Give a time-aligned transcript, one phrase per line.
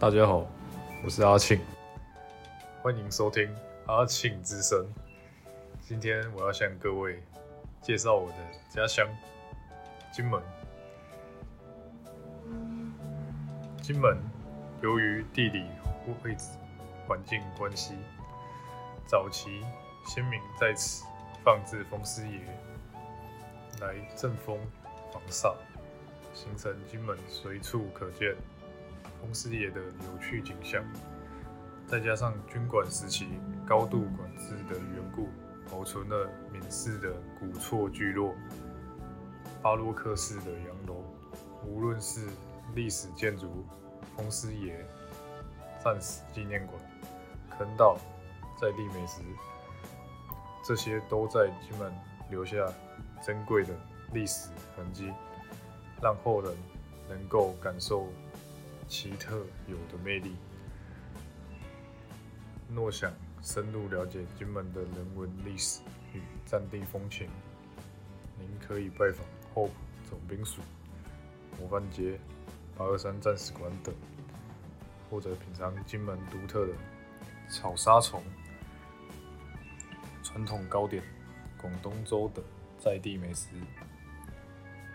[0.00, 0.46] 大家好，
[1.02, 1.60] 我是阿庆，
[2.80, 3.52] 欢迎收听
[3.86, 4.86] 阿庆之声。
[5.80, 7.20] 今天我要向各位
[7.82, 8.36] 介绍我的
[8.70, 9.04] 家乡
[10.12, 10.40] 金门。
[13.82, 14.16] 金门
[14.82, 15.66] 由于地理
[16.22, 16.50] 位置、
[17.08, 17.94] 环境关系，
[19.04, 19.64] 早期
[20.06, 21.04] 先民在此
[21.44, 22.38] 放置风师爷
[23.80, 24.56] 来镇风
[25.12, 25.56] 防煞，
[26.32, 28.36] 形成金门随处可见。
[29.20, 30.84] 风师爷的有趣景象，
[31.86, 33.28] 再加上军管时期
[33.66, 35.28] 高度管制的缘故，
[35.70, 38.34] 保存了闽式的古厝聚落、
[39.62, 41.02] 巴洛克式的洋楼。
[41.66, 42.26] 无论是
[42.74, 43.64] 历史建筑、
[44.16, 44.86] 风师爷
[45.84, 46.80] 战死纪念馆、
[47.58, 47.98] 坑道、
[48.60, 49.22] 在地美食，
[50.64, 51.92] 这些都在金门
[52.30, 52.56] 留下
[53.22, 53.74] 珍贵的
[54.12, 55.12] 历史痕迹，
[56.00, 56.56] 让后人
[57.08, 58.06] 能够感受。
[58.88, 60.34] 奇特有的魅力。
[62.74, 65.80] 若想深入了解金门的人文历史
[66.12, 67.28] 与战地风情，
[68.38, 69.70] 您可以拜访后
[70.08, 70.60] 总兵署、
[71.58, 72.18] 模范街、
[72.76, 73.94] 八二三战士馆等，
[75.10, 76.72] 或者品尝金门独特的
[77.48, 78.22] 草沙虫、
[80.22, 81.02] 传统糕点、
[81.60, 82.44] 广东粥等
[82.78, 83.48] 在地美食，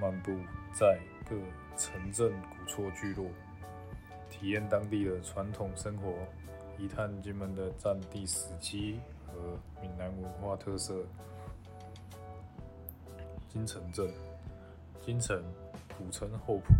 [0.00, 0.32] 漫步
[0.74, 1.36] 在各
[1.76, 3.30] 城镇古厝聚落。
[4.42, 6.12] 体验当地的传统生活，
[6.76, 10.96] 一探金门的战地史迹和闽南文化特色。
[13.48, 14.12] 金城镇，
[15.00, 15.40] 金城
[15.96, 16.74] 古称后埔，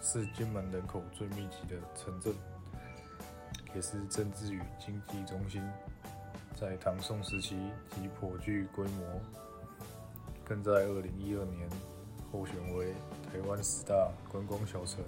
[0.00, 2.32] 是金门人口最密集的城镇，
[3.74, 5.60] 也是政治与经济中心。
[6.54, 7.58] 在唐宋时期
[7.90, 9.20] 即颇具规模，
[10.44, 11.68] 更在二零一二年
[12.30, 12.92] 候选为
[13.32, 15.02] 台湾十大观光小城。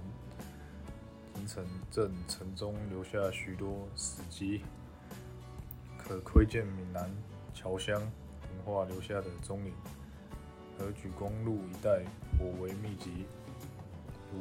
[1.46, 4.62] 城镇城中留下许多史迹，
[5.98, 7.10] 可窥见闽南
[7.52, 9.72] 侨乡文化留下的踪影。
[10.78, 12.02] 而举公路一带
[12.36, 13.26] 颇为密集，
[14.32, 14.40] 如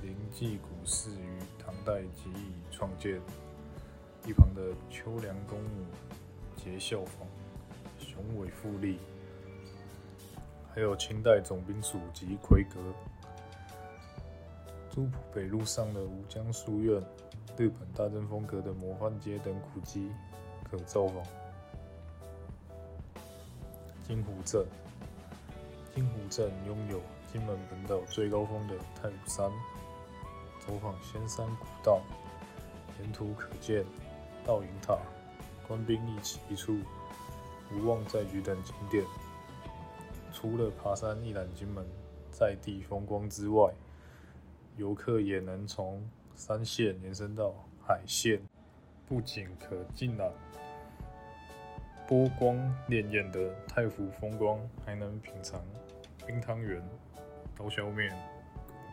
[0.00, 3.20] 灵济古寺于唐代即已创建，
[4.26, 5.86] 一旁的秋凉公墓
[6.56, 7.26] 结效仿，
[7.98, 8.98] 雄伟富丽。
[10.72, 12.78] 还有清代总兵署及奎阁。
[14.96, 16.98] 苏浦北路上的吴江书院、
[17.58, 20.10] 日本大正风格的模范街等古迹
[20.64, 21.22] 可造访。
[24.02, 24.64] 金湖镇，
[25.94, 26.98] 金湖镇拥有
[27.30, 29.52] 金门本岛最高峰的太武山，
[30.66, 32.00] 走访仙山古道，
[32.98, 33.84] 沿途可见
[34.46, 34.96] 倒影塔、
[35.68, 36.74] 官兵一起一处、
[37.70, 39.04] 无望在局等景点。
[40.32, 41.86] 除了爬山一览金门
[42.30, 43.70] 在地风光之外，
[44.76, 47.54] 游客也能从山线延伸到
[47.86, 48.40] 海线，
[49.08, 50.30] 不仅可尽览
[52.06, 52.56] 波光
[52.88, 55.60] 潋滟的太湖风光，还能品尝
[56.26, 56.82] 冰汤圆、
[57.56, 58.10] 刀削面、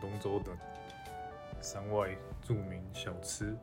[0.00, 0.56] 东粥等。
[1.60, 2.10] 山外
[2.42, 3.56] 著名小吃，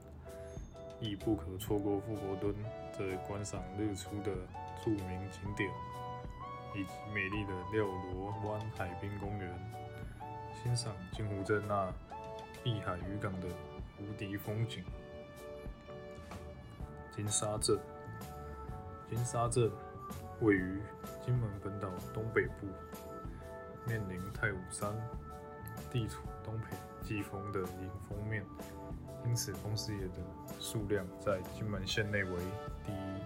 [0.99, 2.55] 亦不可错过富国墩
[2.97, 4.31] 这观赏日出的
[4.83, 5.69] 著名景点，
[6.75, 9.49] 以及美丽的廖罗湾海滨公园，
[10.61, 11.91] 欣赏金湖镇那。
[12.63, 13.47] 碧海渔港的
[13.97, 14.83] 无敌风景。
[17.11, 17.75] 金沙镇，
[19.09, 19.71] 金沙镇
[20.41, 20.79] 位于
[21.25, 22.67] 金门本岛东北部，
[23.87, 24.93] 面临太武山，
[25.89, 26.67] 地处东北
[27.01, 28.45] 季风的迎风面，
[29.25, 30.21] 因此风师爷的
[30.59, 32.37] 数量在金门县内为
[32.85, 33.21] 第一，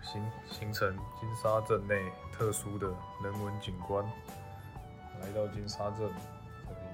[0.00, 2.86] 形形成金沙镇内特殊的
[3.24, 4.08] 人文景观。
[5.20, 6.10] 来到金沙镇。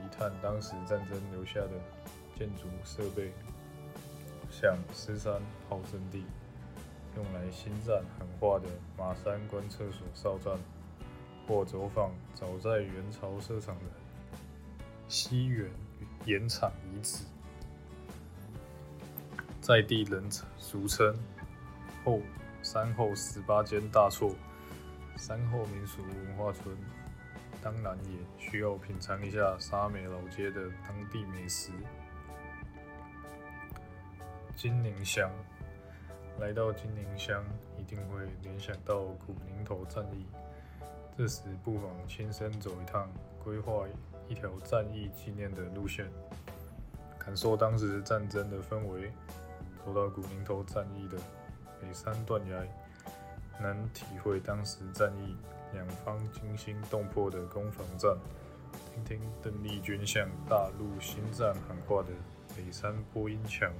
[0.04, 1.72] 一探当时战争留下的
[2.38, 3.32] 建筑设备，
[4.48, 6.24] 像狮山炮阵地，
[7.16, 10.56] 用来新战喊话的马山观测所哨站，
[11.46, 13.84] 或走访早在元朝设厂的
[15.08, 15.68] 西园
[16.24, 17.24] 盐厂遗址，
[19.60, 20.24] 在地人
[20.56, 21.18] 俗称
[22.04, 22.20] 后
[22.62, 24.36] 山后十八间大厝，
[25.16, 26.76] 山后民俗文化村。
[27.62, 31.70] 当然也需要品尝一下沙美老街的当地美食。
[34.54, 35.30] 金陵乡，
[36.38, 37.44] 来到金陵乡
[37.78, 40.26] 一定会联想到古宁头战役，
[41.16, 43.10] 这时不妨亲身走一趟，
[43.42, 43.84] 规划
[44.28, 46.10] 一条战役纪念的路线，
[47.18, 49.12] 感受当时战争的氛围。
[49.84, 51.16] 走到古宁头战役的
[51.80, 52.66] 北山断崖，
[53.60, 55.36] 能体会当时战役。
[55.72, 58.16] 两方惊心动魄的攻防战，
[58.94, 62.08] 听听邓丽君向大陆新战喊话的
[62.56, 63.72] 北山播音墙，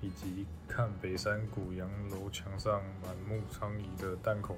[0.00, 4.56] 以及看北山古洋楼墙上满目疮痍的弹孔。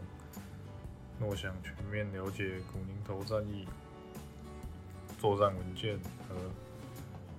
[1.18, 3.66] 若想全面了解古宁头战役
[5.18, 6.36] 作战文件和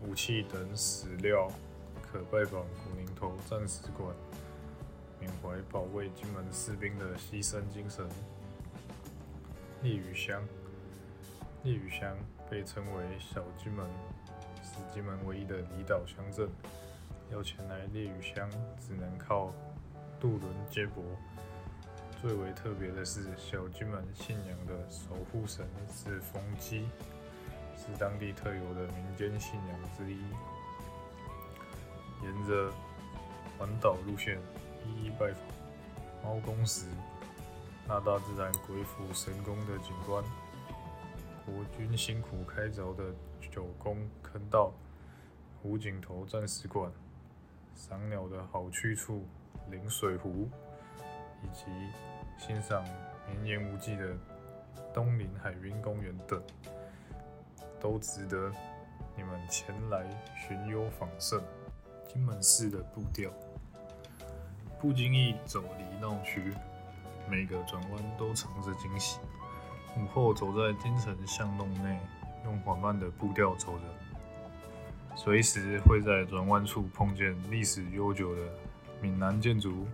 [0.01, 1.47] 武器等史料，
[2.01, 4.15] 可拜访古宁头战史馆，
[5.19, 8.03] 缅怀保卫金门士兵的牺牲精神。
[9.83, 10.43] 烈屿乡，
[11.63, 12.17] 烈屿乡
[12.49, 13.85] 被称为小金门，
[14.63, 16.49] 是金门唯一的离岛乡镇。
[17.31, 19.53] 要前来烈屿乡，只能靠
[20.19, 21.03] 渡轮接驳。
[22.19, 25.63] 最为特别的是，小金门信仰的守护神
[25.93, 26.87] 是风鸡，
[27.77, 30.17] 是当地特有的民间信仰之一。
[32.23, 32.71] 沿着
[33.59, 34.39] 环岛路线，
[34.87, 35.43] 一一拜访
[36.23, 36.87] 猫公石，
[37.87, 40.23] 那大自然鬼斧神工的景观，
[41.45, 43.03] 国军辛苦开凿的
[43.49, 44.73] 九宫坑道，
[45.61, 46.91] 湖景头战史馆，
[47.75, 49.23] 赏鸟的好去处
[49.71, 50.49] 临水湖。
[51.43, 51.65] 以及
[52.39, 52.83] 欣赏
[53.27, 54.17] 绵延无际的
[54.91, 56.41] 东林海滨公园等，
[57.79, 58.51] 都值得
[59.15, 60.03] 你们前来
[60.35, 61.39] 寻幽访胜。
[62.07, 63.31] 金门市的步调，
[64.79, 66.51] 不经意走离闹区，
[67.29, 69.19] 每个转弯都藏着惊喜。
[69.97, 71.99] 午后走在京城巷弄内，
[72.45, 73.83] 用缓慢的步调走着，
[75.15, 78.41] 随时会在转弯处碰见历史悠久的
[79.01, 79.85] 闽南建筑。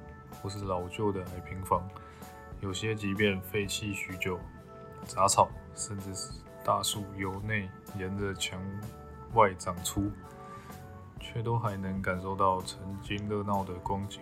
[0.42, 1.88] 或是老旧的矮平房，
[2.60, 4.38] 有些即便废弃许久，
[5.06, 6.32] 杂草甚至是
[6.66, 8.60] 大树由内沿着墙
[9.36, 10.12] 外长出，
[11.20, 14.22] 却都还能感受到曾经热闹的光景。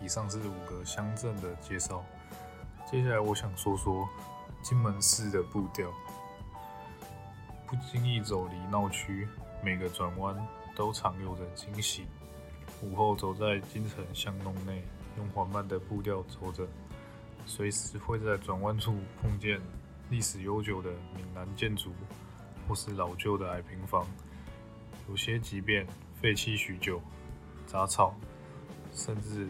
[0.00, 2.04] 以上是五个乡镇的介绍，
[2.90, 4.08] 接下来我想说说
[4.62, 5.90] 金门市的步调。
[7.66, 9.28] 不经意走离闹区，
[9.62, 10.36] 每个转弯
[10.74, 12.06] 都藏有着惊喜。
[12.82, 14.82] 午后走在京城巷弄内。
[15.18, 16.66] 用缓慢的步调走着，
[17.44, 19.60] 随时会在转弯处碰见
[20.08, 21.90] 历史悠久的闽南建筑，
[22.66, 24.06] 或是老旧的矮平房。
[25.08, 25.84] 有些即便
[26.22, 27.02] 废弃许久，
[27.66, 28.14] 杂草
[28.94, 29.48] 甚至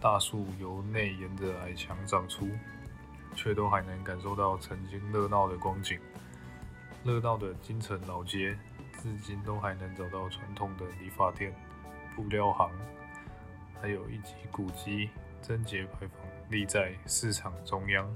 [0.00, 2.48] 大树由内沿着矮墙长出，
[3.34, 5.98] 却都还能感受到曾经热闹的光景。
[7.04, 8.56] 热闹的京城老街，
[9.02, 11.52] 至今都还能找到传统的理发店、
[12.14, 12.70] 布料行。
[13.80, 15.10] 还有一级古迹
[15.42, 18.08] 贞节牌坊立在市场中央，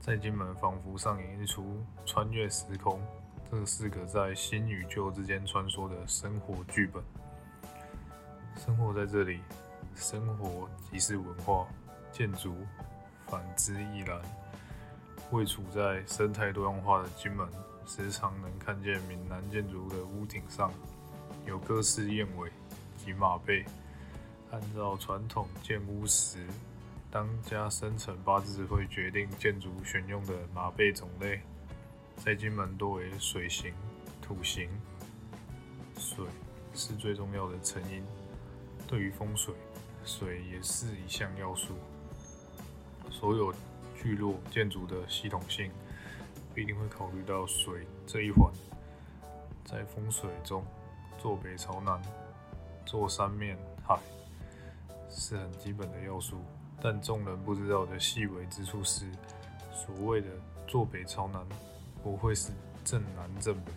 [0.00, 3.02] 在金门仿佛上演一出穿越时空，
[3.50, 7.02] 这是个在新与旧之间穿梭的生活剧本。
[8.56, 9.40] 生活在这里，
[9.94, 11.66] 生活即是文化
[12.12, 12.54] 建筑，
[13.26, 14.20] 反之亦然。
[15.30, 17.48] 位处在生态多样化的金门，
[17.86, 20.72] 时常能看见闽南建筑的屋顶上
[21.46, 22.50] 有各式燕尾
[22.96, 23.64] 及马背。
[24.50, 26.46] 按照传统建屋时，
[27.10, 31.40] 当家生辰八字会决定建筑选用的马背种类，
[32.16, 33.72] 在金门多为水型、
[34.20, 34.68] 土型。
[35.96, 36.26] 水
[36.74, 38.04] 是最重要的成因，
[38.86, 39.54] 对于风水，
[40.04, 41.74] 水也是一项要素。
[43.10, 43.52] 所有
[43.96, 45.70] 聚落建筑的系统性，
[46.54, 48.52] 必定会考虑到水这一环。
[49.64, 50.64] 在风水中，
[51.18, 52.00] 坐北朝南，
[52.84, 53.98] 坐三面海。
[55.16, 56.38] 是很基本的要素，
[56.82, 59.06] 但众人不知道的细微之处是，
[59.72, 60.26] 所谓的
[60.66, 61.40] 坐北朝南，
[62.02, 62.50] 不会是
[62.84, 63.72] 正南正北，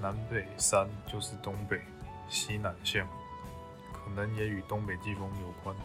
[0.00, 1.82] 南北山就是东北
[2.30, 3.06] 西南向，
[4.18, 5.76] 可能也与东北季风有关，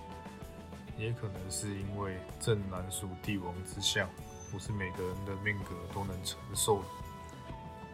[0.98, 4.10] 也可能是因为正南属帝王之相，
[4.52, 6.86] 不是每个人的命格都能承受的。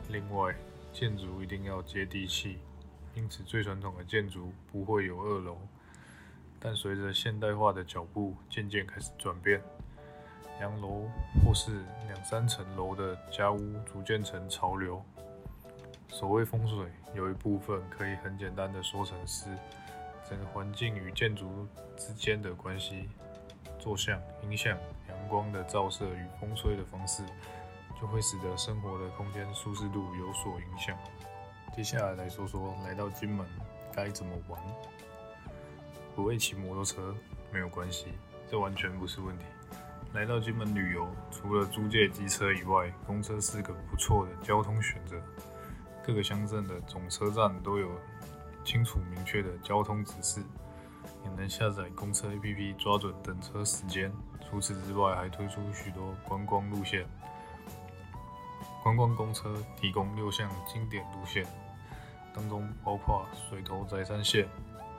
[0.08, 0.55] 另外，
[0.93, 2.58] 建筑一定要接地气，
[3.15, 5.58] 因此最传统的建筑不会有二楼。
[6.58, 9.62] 但随着现代化的脚步渐渐开始转变，
[10.62, 11.10] 洋楼
[11.43, 15.03] 或是两三层楼的家屋逐渐成潮流。
[16.08, 19.50] 所谓风水，有一部分可以很简单的说成是
[20.29, 21.67] 整个环境与建筑
[21.98, 23.09] 之间的关系。
[23.79, 27.24] 坐向、影响、阳光的照射与风吹的方式，
[28.00, 30.98] 就会使得生活的空间舒适度有所影响。
[31.74, 33.48] 接下来来说说来到金门
[33.93, 34.62] 该怎么玩。
[36.13, 37.15] 不会骑摩托车
[37.53, 38.07] 没有关系，
[38.51, 39.45] 这完全不是问题。
[40.12, 45.15] 来到金门旅游，除了租借机车以外，公车是个不错的交通选择。
[46.03, 47.89] 各个乡镇的总车站都有
[48.63, 50.42] 清楚明确的交通指示，
[51.24, 54.12] 也能下载公车 APP 抓准等车时间。
[54.50, 57.06] 除此之外，还推出许多观光路线。
[58.82, 61.46] 观光公车提供六项经典路线，
[62.34, 64.48] 当中包括水头宰山线、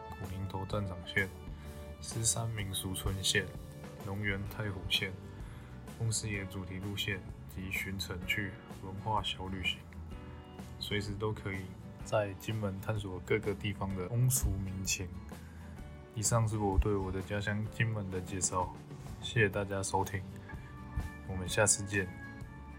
[0.09, 1.29] 古宁头战场线、
[2.01, 3.47] 狮山民俗村线、
[4.07, 5.13] 龙园太湖线、
[5.99, 7.21] 风师爷主题路线
[7.55, 8.53] 及巡城去
[8.85, 9.79] 文化小旅行，
[10.79, 11.61] 随时都可以
[12.11, 15.07] 在金门探索各个地方的风俗民情。
[16.17, 18.75] 以上是我对我的家乡金门的介绍，
[19.23, 20.21] 谢谢大家收听，
[21.29, 22.09] 我们下次见。